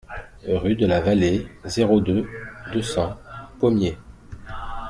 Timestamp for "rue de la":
0.47-0.99